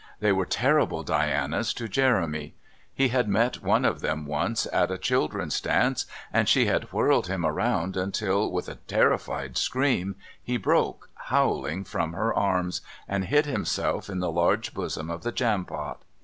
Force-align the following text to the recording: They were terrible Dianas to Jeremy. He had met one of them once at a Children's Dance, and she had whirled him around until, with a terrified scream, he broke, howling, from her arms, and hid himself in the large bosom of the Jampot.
They 0.19 0.31
were 0.31 0.47
terrible 0.47 1.03
Dianas 1.03 1.75
to 1.75 1.87
Jeremy. 1.87 2.55
He 2.91 3.09
had 3.09 3.29
met 3.29 3.61
one 3.61 3.85
of 3.85 3.99
them 4.01 4.25
once 4.25 4.65
at 4.73 4.89
a 4.89 4.97
Children's 4.97 5.61
Dance, 5.61 6.07
and 6.33 6.49
she 6.49 6.65
had 6.65 6.91
whirled 6.91 7.27
him 7.27 7.45
around 7.45 7.95
until, 7.95 8.51
with 8.51 8.67
a 8.67 8.77
terrified 8.87 9.59
scream, 9.59 10.15
he 10.41 10.57
broke, 10.57 11.11
howling, 11.25 11.83
from 11.83 12.13
her 12.13 12.33
arms, 12.33 12.81
and 13.07 13.25
hid 13.25 13.45
himself 13.45 14.09
in 14.09 14.17
the 14.17 14.31
large 14.31 14.73
bosom 14.73 15.11
of 15.11 15.21
the 15.21 15.31
Jampot. 15.31 16.01